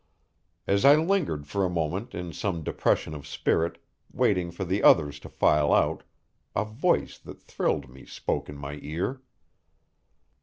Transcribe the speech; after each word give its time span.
As 0.65 0.83
I 0.83 0.95
lingered 0.95 1.45
for 1.45 1.63
a 1.63 1.69
moment 1.69 2.15
in 2.15 2.33
some 2.33 2.63
depression 2.63 3.13
of 3.13 3.27
spirit, 3.27 3.77
waiting 4.11 4.49
for 4.49 4.65
the 4.65 4.81
others 4.81 5.19
to 5.19 5.29
file 5.29 5.71
out, 5.71 6.01
a 6.55 6.65
voice 6.65 7.19
that 7.19 7.39
thrilled 7.39 7.87
me 7.87 8.07
spoke 8.07 8.49
in 8.49 8.57
my 8.57 8.79
ear. 8.81 9.21